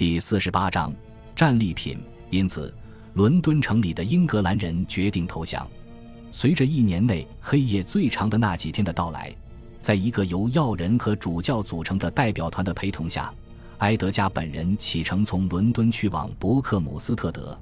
[0.00, 0.90] 第四十八章
[1.36, 1.98] 战利品。
[2.30, 2.74] 因此，
[3.12, 5.68] 伦敦城里的英格兰人决定投降。
[6.32, 9.30] 随着一年内黑夜最长的那几天的到来，
[9.78, 13.30] 在一个由要人和主教组成的代表团的陪同下，
[13.80, 17.60] 埃德加本人启程从伦敦去往伯克姆斯特德，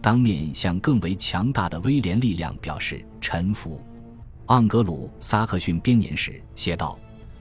[0.00, 3.84] 当面向更为强大的威廉力量表示臣服。
[4.46, 6.96] 盎格鲁撒克逊编年史写道：“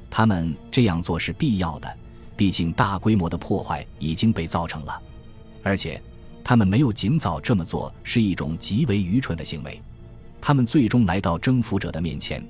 [0.09, 1.97] 他们这样做是必要的。”
[2.39, 5.01] 毕竟，大规模的破坏已经被造成了，
[5.61, 6.01] 而且
[6.41, 9.77] 他们没有尽早这么做是一种极为愚蠢的行为。
[10.39, 12.41] 他们最终来到征服者的面前，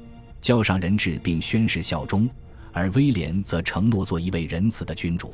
[0.42, 2.30] 交上人质并宣誓效忠，
[2.72, 5.34] 而威廉则承诺做一位仁慈的君主。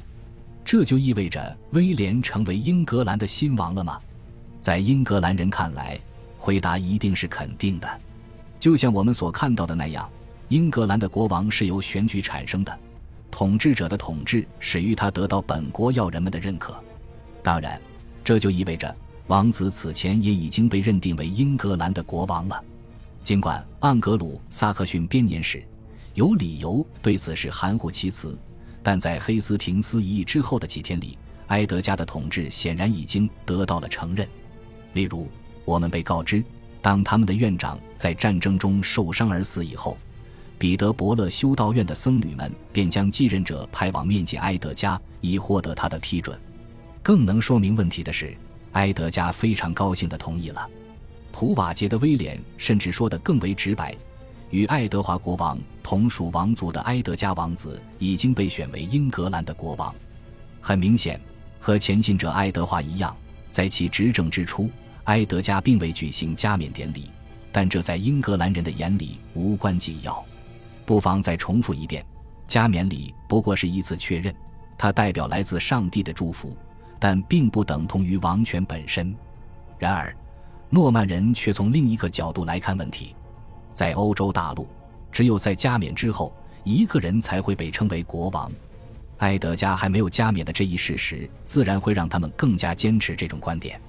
[0.63, 3.99] 这就意味着威廉成为英格兰的新王了吗？
[4.61, 5.99] 在英格兰人看来，
[6.37, 8.01] 回答一定是肯定的。
[8.57, 10.09] 就像我们所看到的那样，
[10.47, 12.79] 英格兰的国王是由选举产生的。
[13.35, 16.81] 统治者的统治始于他得到本国要人们的认可，
[17.43, 17.77] 当然，
[18.23, 18.95] 这就意味着
[19.27, 22.63] 王子此前也已经被认定为英格兰的国王了。
[23.25, 25.61] 尽管盎格鲁撒克逊编年史
[26.13, 28.39] 有理由对此事含糊其辞，
[28.81, 34.25] 但在黑斯廷斯一役之后的几天里，埃德加的统治显然已经得到了承认。
[34.93, 35.27] 例如，
[35.65, 36.41] 我们被告知，
[36.81, 39.97] 当他们的院长在战争中受伤而死以后。
[40.57, 46.39] 彼得伯勒修道院的僧侣们便将继任者派往面见埃德加，以获得他的批准。
[47.03, 48.35] 更能说明问题的是，
[48.71, 50.67] 埃德加非常高兴地同意了。
[51.31, 53.93] 普瓦捷的威廉甚至说得更为直白：
[54.49, 59.93] 与爱德华国王同属王族的埃德加王子已经被选为英格兰的国王。
[60.61, 61.19] 很明显，
[61.59, 63.15] 和前信者爱德华一样，
[63.51, 64.69] 在其执政之初，
[65.03, 67.09] 埃德加并未举行加冕典礼，
[67.51, 70.25] 但这在英格兰人的眼里无关紧要。
[70.85, 72.05] 不妨再重复一遍：
[72.47, 74.33] 加冕礼不过是一次确认，
[74.77, 76.55] 它代表来自上帝的祝福，
[76.99, 79.13] 但并不等同于王权本身。
[79.79, 80.15] 然而，
[80.69, 83.15] 诺曼人却从另一个角度来看问题：
[83.73, 84.67] 在欧洲大陆，
[85.11, 86.33] 只有在加冕之后，
[86.63, 88.51] 一个人才会被称为国王。
[89.19, 93.79] 埃德加还没有加冕的这一事实，自然会让他们更加坚持这种观点。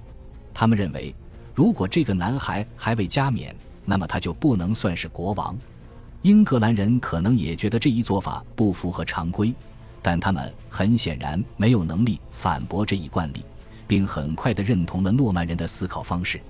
[0.55, 1.15] 他们认为，
[1.55, 3.55] 如果这个男孩还未加冕，
[3.85, 5.59] 那么他就不能算是国王。
[6.27, 9.55] 英格兰人可能也觉得这一做法不符合常规，
[10.03, 13.45] 但他们很显然没有能力反驳这一惯例，
[13.87, 16.41] 并很快地认同了诺曼人的思考方式。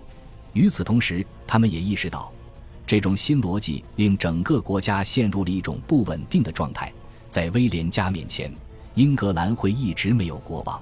[0.55, 2.33] 与此同时，他们也意识到，
[2.87, 6.91] 这种新逻辑令整个国家陷入了一种不稳定的状态。
[7.29, 8.51] 在威廉加冕前，
[8.95, 10.81] 英格兰会一直没有国王。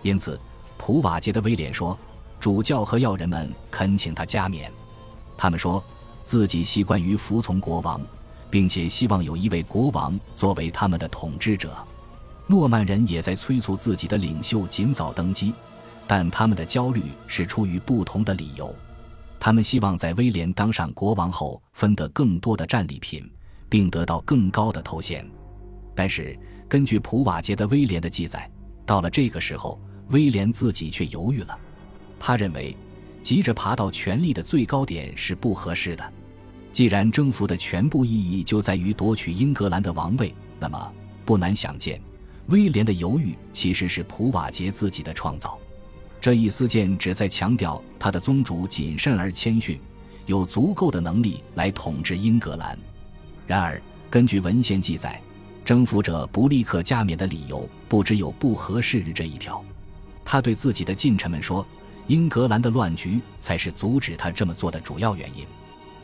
[0.00, 0.40] 因此，
[0.78, 1.98] 普瓦捷的威廉说
[2.40, 4.72] ：“主教和要人们恳请他加冕。
[5.36, 5.84] 他们说
[6.24, 8.00] 自己习惯于服从国王。”
[8.52, 11.74] 并且希望有一位国王作为他们的统治者，
[12.46, 15.54] 诺曼人也在催促自己的领袖尽早登基，
[16.06, 18.74] 但他们的焦虑是出于不同的理由。
[19.40, 23.26] 他们希望在威廉当上国王后分得更多的战利品，
[23.70, 25.26] 并得到更高的头衔。
[25.94, 26.38] 但是，
[26.68, 28.50] 根据普瓦捷的威廉的记载，
[28.84, 29.80] 到了这个时候，
[30.10, 31.58] 威廉自己却犹豫了。
[32.20, 32.76] 他认为，
[33.22, 36.12] 急着爬到权力的最高点是不合适的。
[36.72, 40.92] 既然征服的全部意义就在于夺取英格兰的王位，那么
[41.24, 42.00] 不难想见，
[42.46, 45.58] 威廉的犹豫其实是普瓦捷自己的创造。
[46.20, 49.78] 这一私见旨在强调他的宗主谨慎而谦逊，
[50.26, 52.78] 有足够的能力来统治英格兰。
[53.46, 55.20] 然而，根据文献记载，
[55.64, 59.62] 征服者不立刻加冕的理由不只有不合适日这一条。
[60.24, 61.66] 他对自己的近臣们说
[62.06, 65.44] ：“英格兰的乱局才是阻止他这么做的主要原因。”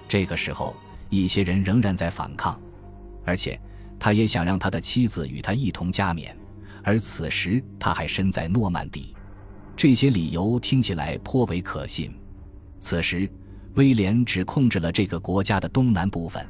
[0.09, 0.75] 这个时候，
[1.11, 2.59] 一些人仍然在反抗，
[3.25, 3.61] 而且
[3.99, 6.35] 他也想让他的妻子与他一同加冕，
[6.83, 9.15] 而此时他还身在诺曼底。
[9.77, 12.13] 这些理由听起来颇为可信。
[12.81, 13.31] 此时，
[13.75, 16.45] 威廉只控制了这个国家的东南部分。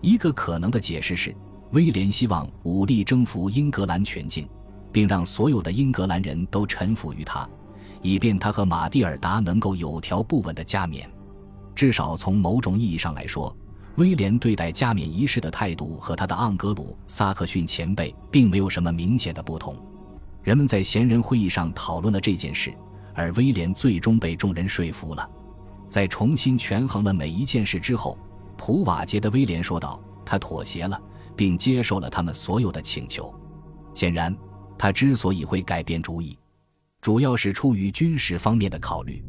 [0.00, 1.34] 一个可能的解释是，
[1.72, 4.48] 威廉希望武力征服英格兰全境，
[4.92, 7.48] 并让所有的英格兰人都臣服于他，
[8.02, 11.10] 以便他和马蒂尔达能够有条不紊的加冕。
[11.74, 13.54] 至少从某种意义上来说，
[13.96, 19.76] 威廉对待加冕仪式的态度和他的盎格鲁撒克逊前辈并没有什么明显的不同。
[20.42, 22.72] 人们在闲人会议上讨论了这件事，
[23.14, 25.28] 而威廉最终被众人说服了。
[25.88, 28.18] 在重新权衡了每一件事之后，
[28.56, 31.00] 普瓦捷的威廉说道：“他妥协了，
[31.36, 33.32] 并接受了他们所有的请求。
[33.94, 34.36] 显然，
[34.76, 36.36] 他之所以会改变主意，
[37.00, 39.24] 主要是出于军事方面的考虑。”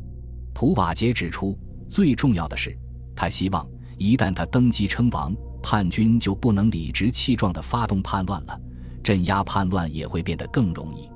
[0.54, 1.58] 普瓦捷指出。
[1.90, 2.78] 最重要的是，
[3.16, 3.68] 他希望
[3.98, 8.60] 一旦他登基称王，叛军就不能理直气壮地发动叛乱了，
[9.04, 11.10] 镇压叛乱也会变得更容易。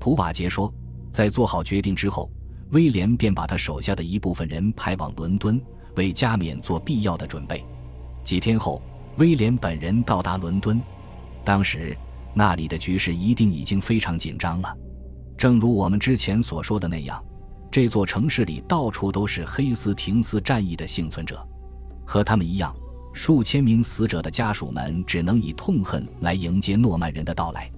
[0.00, 0.72] 普瓦捷说，
[1.10, 2.30] 在做好决定之后，
[2.70, 5.60] 威廉便把他手下的一部分人派往伦敦，
[5.96, 7.64] 为加冕做必要的准备。
[8.24, 8.82] 几天后，
[9.16, 10.80] 威廉本人到达伦敦，
[11.44, 11.96] 当时
[12.34, 14.76] 那里的局势一定已经非常紧张了。
[15.36, 17.22] 正如我们之前所说的那样，
[17.74, 21.44] 这座城市里到处都是黑斯廷斯战役的幸存者，
[22.06, 22.72] 和他们一样，
[23.12, 27.68] 数千名死者的家属们只能以痛恨来迎接诺曼人的到来。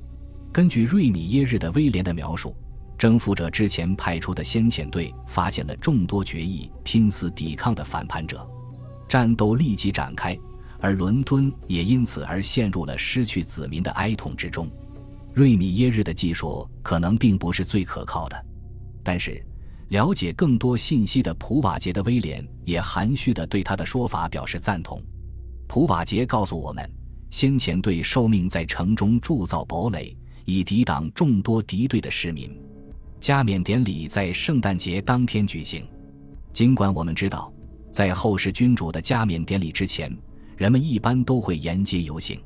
[0.53, 2.55] 根据瑞米耶日的威廉的描述，
[2.99, 8.47] 征服者之前派出的先遣队发现了众多决意拼死抵抗的反叛者。
[9.09, 10.39] 战斗立即展开，
[10.79, 14.71] 而伦敦也因此而陷入了失去子民的哀痛之中。
[15.33, 18.45] 瑞米耶日的技术可能并不是最可靠的，
[19.03, 19.43] 但是
[19.89, 25.01] 了解更多信息的普瓦捷的威廉也含蓄地对他的说法表示赞同。
[25.69, 26.89] 普瓦捷告诉我们，
[27.31, 32.51] 先前队受命在城中铸造堡垒，以抵挡众多敌对的市民。
[33.21, 35.87] 加冕典礼在圣诞节当天举行，
[36.53, 37.53] 尽管我们知道。
[37.91, 40.15] 在后世君主的加冕典礼之前，
[40.57, 42.39] 人们一般都会沿街游行，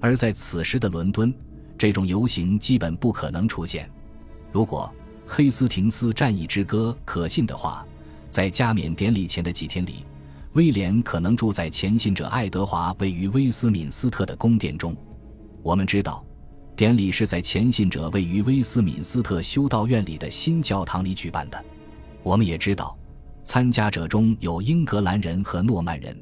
[0.00, 1.34] 而在此时的伦敦，
[1.76, 3.90] 这种游行基本不可能出现。
[4.50, 4.90] 如果
[5.30, 7.86] 《黑斯廷斯战役之歌》可信的话，
[8.30, 10.06] 在加冕典礼前的几天里，
[10.54, 14.96] 威廉可能住在前信者爱德华位于威斯敏斯特的宫殿中。
[15.62, 16.24] 我们知道，
[16.74, 21.62] 典礼是在前信者位于威斯敏斯特修道院里的新教堂里举办的。
[22.22, 22.96] 我们也知道。
[23.44, 26.14] 参加者中有英格兰人和诺曼人。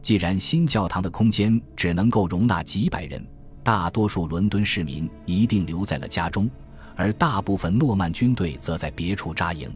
[0.00, 3.22] 既然新教堂的空间只能够容纳几百人，
[3.62, 6.48] 大多数伦敦市民一定留在了家中，
[6.96, 9.70] 而大部分诺曼军队则在别处扎营。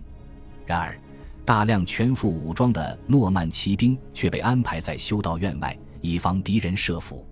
[0.65, 0.99] 然而，
[1.44, 7.26] 大量全副武装的诺曼骑兵却被安排在修道院外，以防敌人设伏。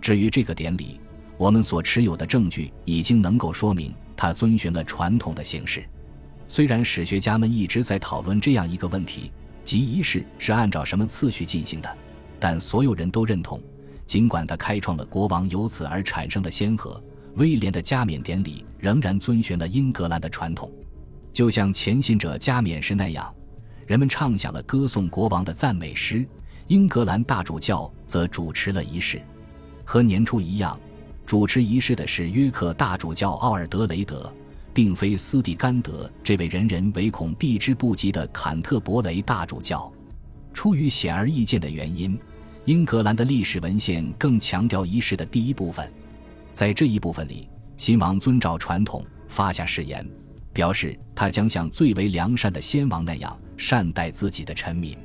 [0.00, 1.00] 至于这个典礼，
[1.38, 5.82] 我们所持有的证据已经能够说明，它遵循了传统的形式。
[6.46, 9.32] 虽然史学家们一直在讨论这样一个问题，
[9.64, 11.96] 即仪式是按照什么次序进行的，
[12.38, 13.58] 但所有人都认同，
[14.06, 17.02] 尽管他开创了国王由此而产生的先河，
[17.36, 20.70] 威廉的加冕典礼仍然遵循了英格兰的传统。
[21.32, 23.34] 就像前信者加冕时那样，
[23.86, 26.26] 人们唱响了歌颂国王的赞美诗，
[26.68, 29.20] 英格兰大主教则主持了仪式。
[29.84, 30.78] 和年初一样，
[31.26, 34.32] 主持仪式的是约克大主教奥尔德雷德。
[34.74, 39.90] 并非斯蒂甘德这位人人唯恐避之不及的坎特伯雷大主教。
[40.52, 42.18] 出于显而易见的原因，
[42.64, 45.88] 英格兰的历史文献更强调仪式的第一部分。
[46.54, 50.08] 在这一部分里，新王遵照传统发下誓言，
[50.52, 54.96] 表示他将像最为良善的先王那样善待自己的臣民。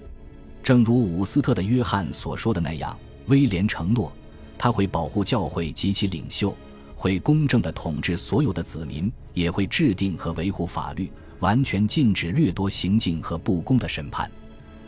[0.61, 4.13] 正如伍斯特的约翰所说的那样，威廉承诺
[4.59, 6.55] 他会保护教会及其领袖。
[6.95, 11.09] 会公正地统治所有的子民，也会制定和维护法律，
[11.39, 14.29] 完全禁止掠夺行径和不公的审判。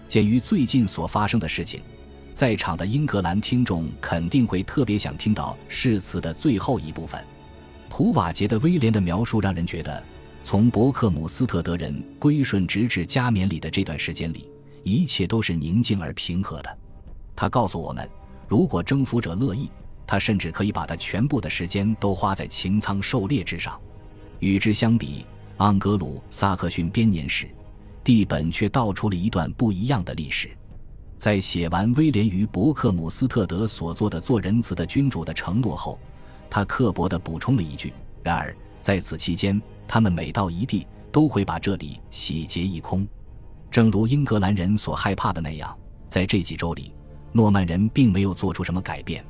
[0.10, 1.82] 鉴于最近所发生的事情，
[2.34, 7.24] 在场的英格兰听众肯定会特别想听到誓词的最后一部分。
[7.90, 10.04] 普瓦捷的威廉的描述让人觉得，
[10.44, 14.50] 从伯克姆斯特德人归顺直至加冕礼的这段时间里，
[14.84, 16.78] 一切都是宁静而平和的。
[17.36, 18.10] 他告诉我们，
[18.48, 19.70] 如果征服者乐意。
[20.08, 23.80] 他甚至可以把他全部的时间都花在擎苍狩猎之上。
[24.40, 25.26] 与之相比，
[25.64, 27.46] 《盎格鲁撒克逊编年史》
[28.04, 30.50] 地本却道出了一段不一样的历史。
[31.22, 36.00] 在写完威廉于伯克姆斯特德所做的做仁慈的君主的承诺后，
[36.50, 37.94] 他刻薄地补充了一句
[38.26, 43.08] ：“然而在此期间，他们每到一地都会把这里洗劫一空。”
[43.70, 45.78] 正如英格兰人所害怕的那样，
[46.10, 46.92] 在这几周里，
[47.32, 49.24] 诺曼人并没有做出什么改变。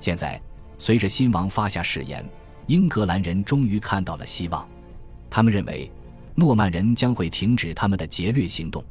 [0.00, 0.38] 现在，
[0.76, 2.22] 随着新王发下誓言，
[2.66, 4.68] 英格兰人终于看到了希望。
[5.30, 5.90] 他们认为，
[6.34, 8.84] 诺曼人将会停止他们的劫掠行动。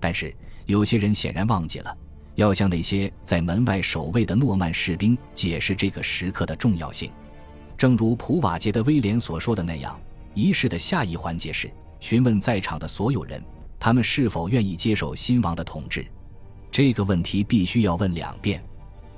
[0.00, 0.34] 但是，
[0.66, 1.96] 有些人显然忘记了，
[2.36, 7.10] 要向那些在门外守卫的诺曼士兵解释这个时刻的重要性。
[7.76, 9.98] 正如普瓦捷的威廉所说的那样，
[10.32, 13.42] 仪式的下一环节是询问在场的所有人，
[13.78, 16.06] 他们是否愿意接受新王的统治。
[16.70, 18.62] 这个问题必须要问两遍。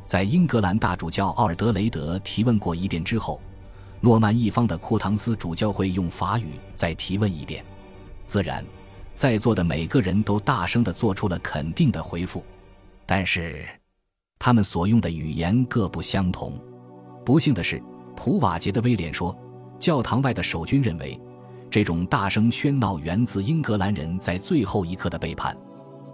[0.05, 3.41] 在英格兰大主教奥尔德雷德提问过一遍之后，
[4.01, 7.65] 诺曼一方的库唐斯主教会用法语再提问一遍。
[8.25, 8.65] 自然，
[9.17, 12.45] 在座的每个人都大声地做出了肯定的回复，
[13.07, 13.65] 但是，
[14.39, 16.53] 他们所用的语言各不相同。
[17.25, 17.83] 不幸的是，
[18.15, 19.35] 普瓦捷的威廉说，
[19.79, 21.19] 教堂外的守军认为，
[21.71, 25.57] 这种大声喧闹源自英格兰人在最后一刻的背叛。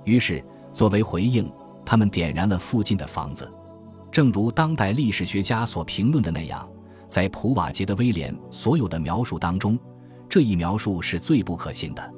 [0.05, 0.43] 于是，
[0.73, 1.53] 作为回应，
[1.85, 3.53] 他们点燃了附近的房子。
[4.13, 6.69] 正如当代历史学家所评论的那样，
[7.09, 9.77] 在普瓦捷的威廉所有的描述当中，
[10.29, 12.15] 这一描述是最不可信的。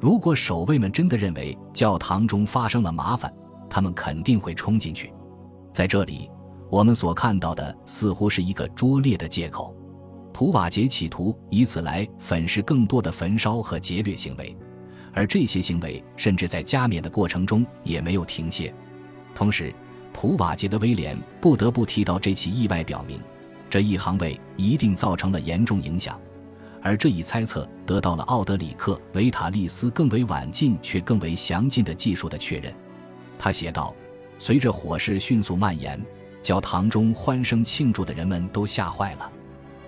[0.00, 3.30] 如果守卫们真的认为教堂中发生了麻烦，
[3.68, 5.12] 他们肯定会冲进去。
[5.72, 6.30] 在这里，
[6.70, 9.76] 我们所看到的似乎是一个拙劣的借口。
[10.32, 14.56] 普瓦捷企图以此来粉饰更多的焚烧和劫掠行为，
[15.12, 18.72] 而这些行为甚至在加冕的过程中也没有停歇。
[19.34, 19.74] 同时，
[20.14, 23.20] 普瓦捷的威廉不得不提到这起意外，表明
[23.68, 26.18] 这一行为一定造成了严重影响。
[26.82, 32.72] 而这一猜测得到了奥德里克·维塔利斯更为晚近却更为详尽的技术的确认。
[33.38, 33.94] 他写道
[34.38, 36.00] ：“随着火势迅速蔓延，
[36.42, 39.30] 教堂中欢声庆祝的人们都吓坏了。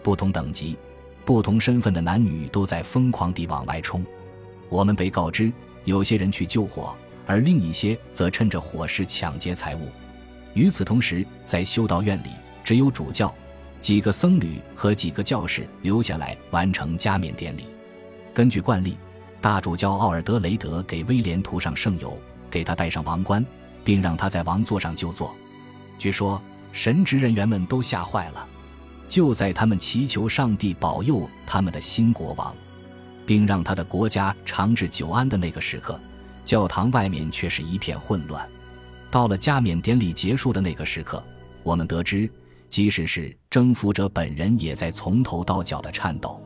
[0.03, 0.77] 不同等级、
[1.25, 4.05] 不同身份的男女都在疯狂地往外冲。
[4.69, 5.53] 我们被告知，
[5.85, 6.95] 有些人去救火，
[7.27, 9.89] 而另一些则趁着火势抢劫财物。
[10.55, 12.31] 与此同时，在修道院里，
[12.63, 13.35] 只有主教。”
[13.83, 17.65] 几个僧侣和几个教士留下来完成加冕典礼。
[18.33, 18.97] 根据惯例，
[19.41, 22.17] 大主教奥尔德雷德给威廉涂上圣油，
[22.49, 23.45] 给他戴上王冠，
[23.83, 25.35] 并让他在王座上就坐。
[25.99, 26.41] 据说
[26.73, 28.49] 神职人员们都吓坏了。
[29.09, 32.55] 就在他们祈求上帝保佑他们的新国王，
[33.27, 36.01] 并让他的国家长治久安的那个时刻，
[36.47, 38.49] 教堂外面却是一片混乱。
[39.11, 41.23] 到了加冕典礼结束的那个时刻，
[41.65, 42.31] 我们得知。
[42.71, 46.41] 即使是征服者本人，也在从头到脚的颤抖。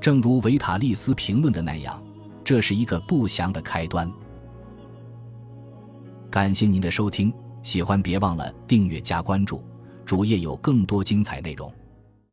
[0.00, 2.02] 正如维塔利斯评论的那样，
[2.42, 4.10] 这是一个不祥的开端。
[6.28, 9.62] 感谢您的收听，喜欢别忘了订阅加关注，
[10.04, 11.72] 主页有更多精彩内容。